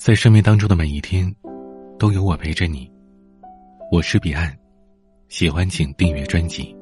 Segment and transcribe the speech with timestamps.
[0.00, 1.30] 在生命当中的每一天，
[1.98, 2.90] 都有我陪着你。
[3.92, 4.50] 我是彼岸，
[5.28, 6.74] 喜欢请订阅专辑。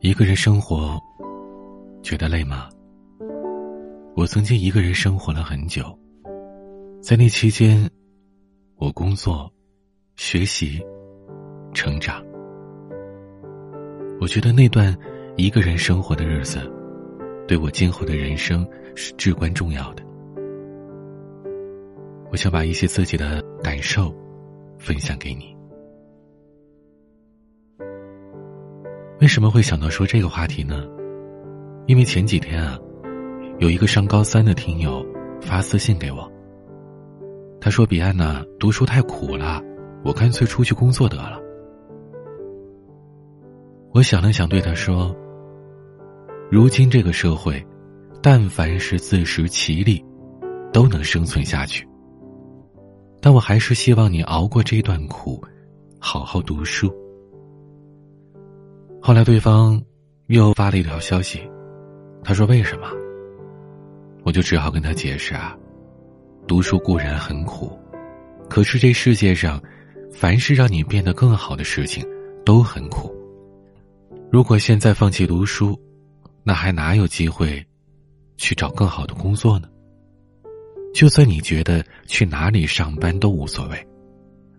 [0.00, 0.98] 一个人生活，
[2.02, 2.70] 觉得累吗？
[4.16, 5.84] 我曾经一个人生活了很久，
[7.02, 7.86] 在那期间，
[8.76, 9.52] 我工作、
[10.16, 10.82] 学习、
[11.74, 12.24] 成长。
[14.22, 14.96] 我觉得那段
[15.36, 16.58] 一个人生活的日子，
[17.46, 20.05] 对我今后的人生是至关重要的。
[22.30, 24.14] 我想把一些自己的感受
[24.78, 25.56] 分享给你。
[29.20, 30.86] 为什么会想到说这个话题呢？
[31.86, 32.78] 因为前几天啊，
[33.58, 35.06] 有一个上高三的听友
[35.40, 36.30] 发私信给我，
[37.60, 39.62] 他说：“彼岸呐，读书太苦了，
[40.04, 41.40] 我干脆出去工作得了。”
[43.94, 45.16] 我想了想，对他说
[46.52, 47.64] ：“如今这个社会，
[48.22, 50.04] 但凡是自食其力，
[50.72, 51.88] 都能生存下去。”
[53.20, 55.42] 但我还是希望你熬过这段苦，
[55.98, 56.92] 好好读书。
[59.00, 59.80] 后来对方
[60.26, 61.40] 又发了一条消息，
[62.22, 62.88] 他说：“为什么？”
[64.24, 65.56] 我就只好跟他解释啊，
[66.48, 67.78] 读书固然很苦，
[68.48, 69.62] 可是这世界上，
[70.12, 72.04] 凡是让你变得更好的事情，
[72.44, 73.14] 都很苦。
[74.32, 75.78] 如果现在放弃读书，
[76.42, 77.64] 那还哪有机会
[78.36, 79.68] 去找更好的工作呢？
[80.96, 83.86] 就算你觉得去哪里上班都无所谓，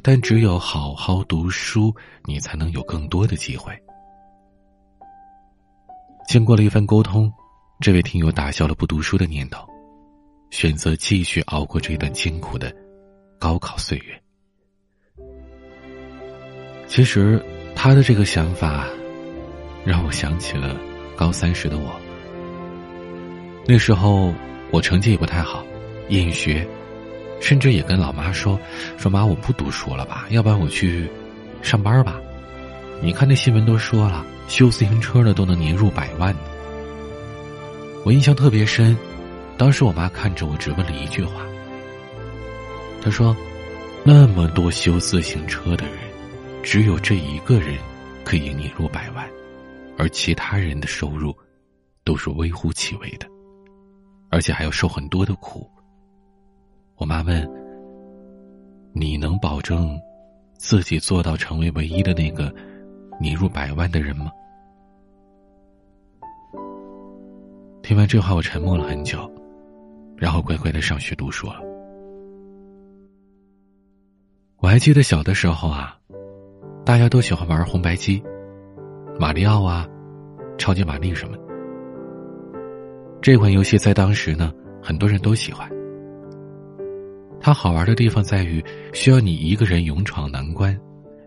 [0.00, 1.92] 但只有好好读书，
[2.24, 3.76] 你才能有更多的机会。
[6.28, 7.28] 经过了一番沟通，
[7.80, 9.66] 这位听友打消了不读书的念头，
[10.52, 12.72] 选择继续熬过这段艰苦的
[13.36, 14.22] 高考岁月。
[16.86, 18.86] 其实，他的这个想法，
[19.84, 20.76] 让我想起了
[21.16, 22.00] 高三时的我。
[23.66, 24.32] 那时候
[24.70, 25.64] 我成绩也不太好。
[26.10, 26.66] 厌学，
[27.40, 28.60] 甚至也跟老妈说
[28.98, 30.26] ：“说妈，我不读书了吧？
[30.30, 31.08] 要不然我去
[31.62, 32.20] 上班吧？
[33.00, 36.40] 你看那新闻都说了，修自行车的都能年入百万呢。”
[38.04, 38.96] 我印象特别深，
[39.56, 41.42] 当时我妈看着我，只问了一句话
[43.00, 43.36] ：“她说，
[44.04, 45.94] 那么多修自行车的人，
[46.62, 47.78] 只有这一个人
[48.24, 49.26] 可以年入百万，
[49.96, 51.36] 而其他人的收入
[52.04, 53.26] 都是微乎其微的，
[54.30, 55.70] 而且还要受很多的苦。”
[57.00, 57.50] 我妈问
[58.92, 59.98] ：“你能保证
[60.58, 62.54] 自己做到成为唯一的那个
[63.18, 64.30] 年入百万的人吗？”
[67.82, 69.18] 听完这话，我沉默了很久，
[70.14, 71.54] 然后乖乖的上学读书了。
[74.58, 75.96] 我还记得小的时候啊，
[76.84, 78.22] 大家都喜欢玩红白机、
[79.18, 79.88] 马里奥啊、
[80.58, 81.38] 超级玛丽什么。
[83.22, 85.66] 这款游戏在当时呢，很多人都喜欢。
[87.40, 88.62] 它好玩的地方在于，
[88.92, 90.78] 需要你一个人勇闯难关，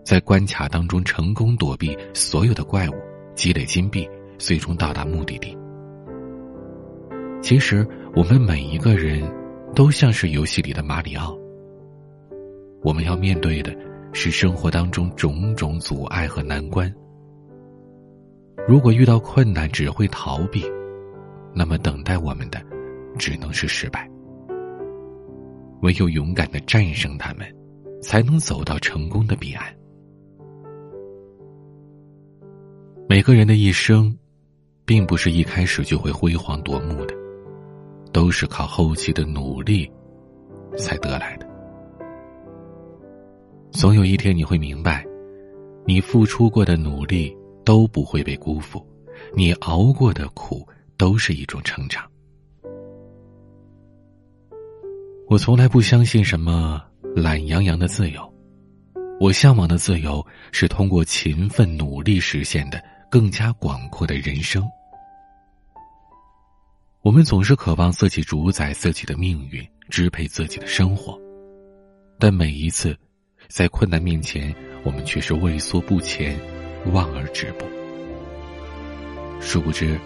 [0.05, 2.93] 在关卡当中成功躲避所有的怪物，
[3.33, 4.07] 积累金币，
[4.37, 5.57] 最终到达目的地。
[7.41, 7.85] 其实，
[8.15, 9.23] 我们每一个人
[9.73, 11.35] 都像是游戏里的马里奥。
[12.83, 13.75] 我们要面对的
[14.13, 16.93] 是生活当中种种阻碍和难关。
[18.67, 20.63] 如果遇到困难只会逃避，
[21.55, 22.61] 那么等待我们的
[23.17, 24.07] 只能是失败。
[25.83, 27.45] 唯有勇敢的战胜他们，
[28.01, 29.65] 才能走到成功的彼岸。
[33.07, 34.17] 每个人的一生，
[34.85, 37.13] 并不是一开始就会辉煌夺目的，
[38.13, 39.91] 都是靠后期的努力
[40.77, 41.45] 才得来的。
[43.71, 45.05] 总有一天你会明白，
[45.85, 47.35] 你付出过的努力
[47.65, 48.81] 都不会被辜负，
[49.35, 52.09] 你熬过的苦都是一种成长。
[55.29, 56.81] 我从来不相信什么
[57.15, 58.33] 懒洋洋的自由，
[59.19, 64.63] 我向往的自由是通过勤奋努力实现的更加广阔的人生。
[67.01, 71.17] 我们总是渴望自己主宰自己的命运，支配自己的生活，
[72.19, 72.95] 但每一次
[73.47, 74.53] 在困难面前，
[74.83, 76.37] 我们却是畏缩不前，
[76.91, 77.65] 望而止步。
[79.39, 79.97] 殊不知，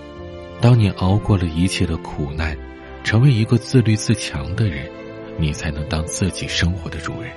[0.61, 2.57] 当你熬过了一切的苦难，
[3.03, 4.89] 成为一个自律自强的人。
[5.37, 7.31] 你才能当自己生活的主人。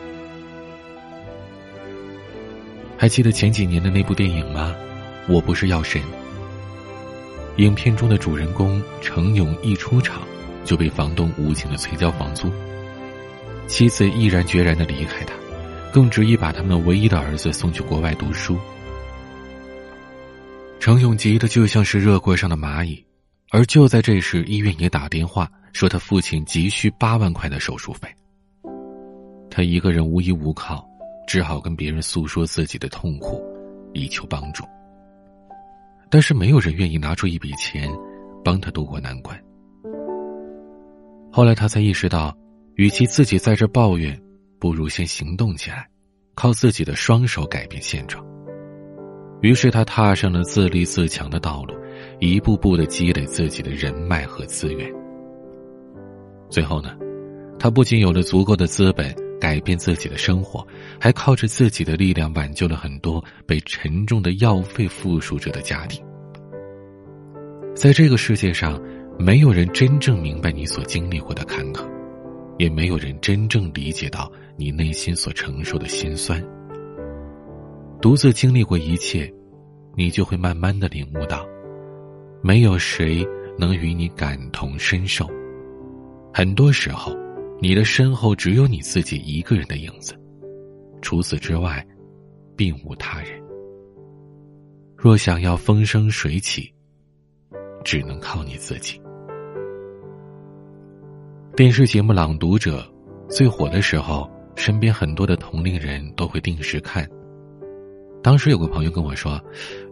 [2.97, 4.75] 还记得前几年的那部电影吗？
[5.29, 6.03] 我不是药神。
[7.57, 10.23] 影片中的主人公程勇一出场
[10.65, 12.51] 就被房东无情的催交房租，
[13.67, 15.35] 妻子毅然决然的离开他，
[15.93, 18.59] 更执意把他们唯一的儿子送去国外读书。
[20.79, 23.05] 程勇急得就像是热锅上的蚂蚁，
[23.51, 28.09] 而就在这时，医院也打电话说他父亲急需八万块的手术费。
[29.51, 30.87] 他一个人无依无靠，
[31.27, 33.43] 只好跟别人诉说自己的痛苦，
[33.93, 34.65] 以求帮助。
[36.09, 37.91] 但是没有人愿意拿出一笔钱，
[38.45, 39.39] 帮他渡过难关。
[41.33, 42.37] 后来他才意识到，
[42.75, 44.21] 与其自己在这抱怨，
[44.59, 45.87] 不如先行动起来，
[46.35, 48.25] 靠自己的双手改变现状。
[49.41, 51.75] 于是他踏上了自立自强的道路，
[52.19, 54.93] 一步步的积累自己的人脉和资源。
[56.51, 56.91] 最后呢，
[57.59, 60.67] 他不仅有了足够的资本改变自己的生活，
[61.01, 66.05] 还靠着自己的力量挽救了很多被沉重的药费缚束着的家庭。
[67.75, 68.79] 在这个世界上。
[69.19, 71.87] 没有人真正明白你所经历过的坎坷，
[72.59, 76.43] 也没有人真正理解到你内心所承受的心酸。
[78.01, 79.31] 独自经历过一切，
[79.95, 81.47] 你就会慢慢的领悟到，
[82.43, 83.23] 没有谁
[83.59, 85.29] 能与你感同身受。
[86.33, 87.13] 很多时候，
[87.61, 90.15] 你的身后只有你自己一个人的影子，
[91.03, 91.85] 除此之外，
[92.57, 93.41] 并无他人。
[94.97, 96.73] 若想要风生水起，
[97.85, 99.01] 只能靠你自己。
[101.57, 102.81] 电视节目《朗读者》
[103.29, 107.09] 最火的时候，身边很多的同龄人都会定时看。
[108.23, 109.43] 当时有个朋友跟我说：“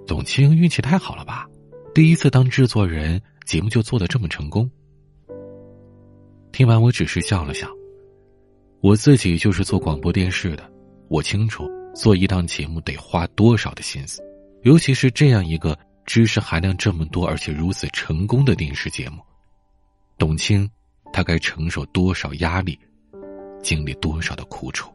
[0.06, 1.46] 董卿运气太好了吧，
[1.92, 4.70] 第一次当制作人，节目就做的这么成功。”
[6.52, 7.68] 听完，我只是笑了笑。
[8.80, 10.70] 我自己就是做广播电视的，
[11.08, 14.22] 我清楚做一档节目得花多少的心思，
[14.62, 19.18] 尤其是这样一个知识含量这么多而且如此成功的电视节目，
[20.16, 20.68] 董卿。
[21.10, 22.78] 她该承受多少压力，
[23.62, 24.92] 经历多少的苦楚？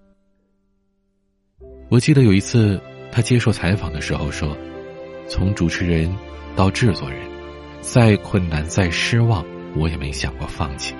[1.89, 2.79] 我记得有一次
[3.11, 4.55] 他接受采访的时候说
[5.27, 6.15] ：“从主持人
[6.55, 7.19] 到制作人，
[7.81, 9.43] 再困难再失望，
[9.75, 10.93] 我也没想过放弃。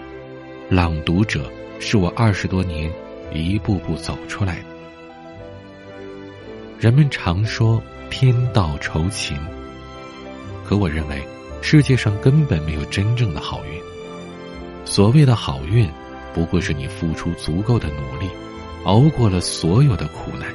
[0.74, 2.92] 朗读者是我二十多年
[3.32, 4.66] 一步步走出来的。”
[6.82, 7.80] 人们常说
[8.10, 9.38] 天道酬勤，
[10.66, 11.24] 可我认为
[11.62, 13.80] 世界上根本没有真正的好运。
[14.84, 15.88] 所谓的好运，
[16.34, 18.28] 不过是你付出足够的努力，
[18.84, 20.52] 熬过了所有的苦难，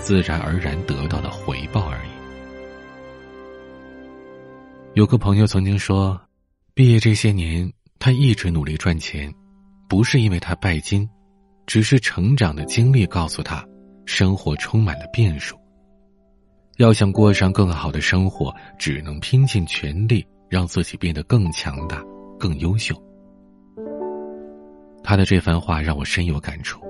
[0.00, 2.10] 自然而然得到的回报而已。
[4.94, 6.20] 有个朋友曾经说，
[6.74, 9.32] 毕业这些年，他一直努力赚钱，
[9.88, 11.08] 不是因为他拜金，
[11.66, 13.66] 只是成长的经历告诉他，
[14.04, 15.56] 生活充满了变数。
[16.76, 22.02] 要想过上更好的生活，只能拼尽全力，让自己变得更强大、
[22.38, 22.94] 更优秀。
[25.02, 26.80] 他的这番话让我深有感触，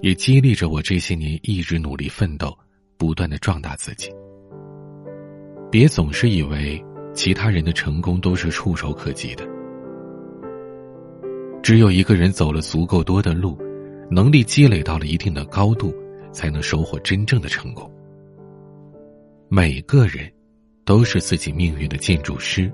[0.00, 2.56] 也激励着我这些年一直努力奋斗，
[2.96, 4.10] 不断的壮大自己。
[5.70, 6.82] 别总是以为
[7.14, 9.44] 其他人的成功都是触手可及的，
[11.62, 13.56] 只有一个人走了足够多的路，
[14.10, 15.94] 能力积累到了一定的高度，
[16.32, 17.88] 才能收获真正的成功。
[19.48, 20.28] 每个人
[20.84, 22.70] 都是自己命运的建筑师。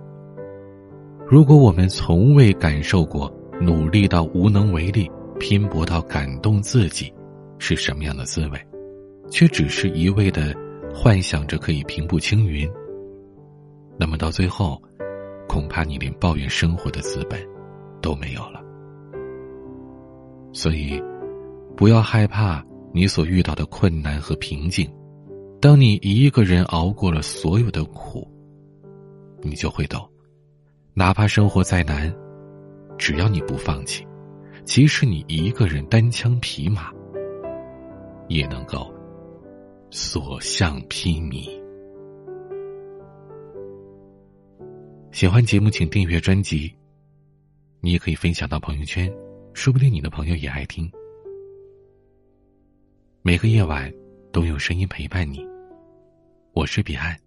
[1.29, 3.31] 如果我们从未感受过，
[3.61, 7.13] 努力到无能为力，拼搏到感动自己，
[7.59, 8.59] 是什么样的滋味？
[9.31, 10.57] 却只是一味的
[10.95, 12.67] 幻想着可以平步青云。
[13.99, 14.81] 那么到最后，
[15.47, 17.39] 恐怕你连抱怨生活的资本
[18.01, 18.65] 都没有了。
[20.61, 21.01] 所以，
[21.77, 24.93] 不要害怕你所遇到的困难和瓶颈。
[25.61, 28.27] 当你一个人熬过了所有的苦，
[29.41, 30.05] 你就会懂，
[30.95, 32.13] 哪怕生活再难。
[32.99, 34.05] 只要你不放弃，
[34.65, 36.91] 即使你一个人单枪匹马，
[38.27, 38.93] 也能够
[39.93, 41.49] 所向披靡。
[45.13, 46.75] 喜欢节目，请订阅专辑。
[47.81, 49.09] 你也可以分享到朋友圈，
[49.55, 50.91] 说不定你的朋友也爱听。
[53.23, 53.93] 每个夜晚
[54.33, 55.47] 都有声音陪伴你，
[56.53, 57.19] 我是彼岸，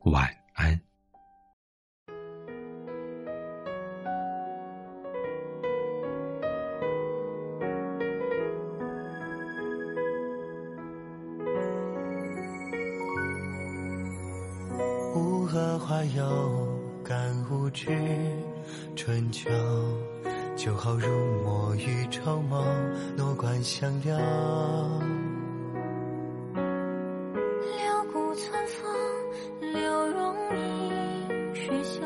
[0.00, 0.80] 晚安。
[15.48, 16.68] 荷花有
[17.02, 17.88] 感无知，
[18.94, 19.48] 春秋
[20.56, 21.06] 酒后入
[21.44, 22.64] 墨与愁梦，
[23.14, 24.16] 落冠相留。
[26.54, 28.90] 六顾春风，
[29.74, 32.00] 柳容一世休。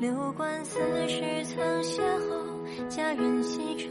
[0.00, 3.88] 六观四时曾邂逅，佳人西洲。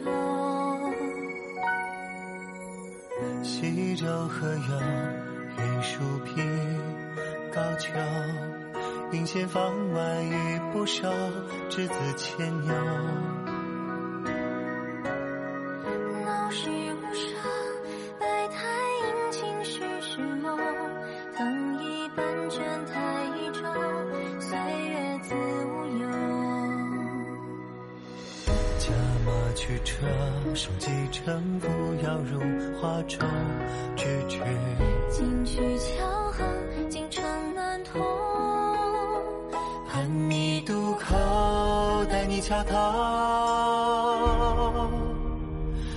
[3.41, 4.81] 西洲何有？
[5.57, 6.45] 云树平，
[7.53, 7.93] 高丘。
[9.12, 11.09] 云间放晚雨不收，
[11.69, 12.74] 稚子千鸟。
[23.51, 23.62] 舟，
[24.39, 26.03] 岁月自无忧。
[28.77, 28.86] 驾
[29.25, 30.08] 马驱车，
[30.56, 31.68] 手击城，扶
[32.03, 32.39] 摇入
[32.79, 33.20] 画中
[33.96, 34.39] 咫尺。
[35.10, 36.48] 金曲桥横，
[36.89, 37.24] 京城
[37.56, 38.01] 南通。
[39.88, 41.15] 盼你渡口，
[42.10, 42.77] 待你桥头。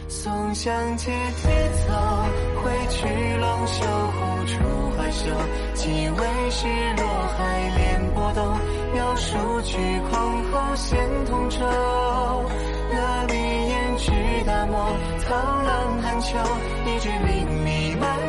[0.09, 1.49] 松香阶梯
[1.87, 1.92] 走，
[2.62, 4.54] 挥去龙袖，护出
[4.97, 5.26] 怀袖。
[5.75, 6.66] 几位是
[6.97, 7.04] 落
[7.37, 8.57] 海连波动，
[8.95, 9.76] 描数曲
[10.11, 11.59] 空后现同舟。
[12.90, 16.38] 那里烟雨大漠，苍狼寒秋，
[16.87, 18.22] 一纸秘密满。